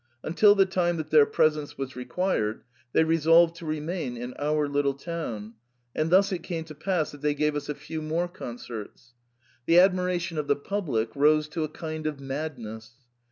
Until 0.23 0.55
the 0.55 0.65
time 0.65 0.97
that 0.97 1.11
their 1.11 1.27
presence 1.27 1.77
was 1.77 1.95
required 1.95 2.63
they 2.91 3.03
resolved 3.03 3.55
to 3.57 3.67
remain 3.67 4.17
in 4.17 4.33
our 4.39 4.67
little 4.67 4.95
town, 4.95 5.53
and 5.95 6.09
thus 6.09 6.31
it 6.31 6.41
came 6.41 6.63
to 6.63 6.73
pass 6.73 7.11
that 7.11 7.21
they 7.21 7.35
gave 7.35 7.55
us 7.55 7.69
a 7.69 7.75
few 7.75 8.01
more 8.01 8.27
concerts. 8.27 9.13
The 9.67 9.77
admiration 9.79 10.39
of 10.39 10.47
the 10.47 10.55
public 10.55 11.15
rose 11.15 11.47
to 11.49 11.63
a 11.63 11.69
kind 11.69 12.07
of 12.07 12.19
madness. 12.19 12.93